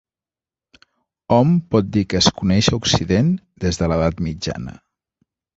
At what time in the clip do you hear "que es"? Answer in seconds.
2.13-2.31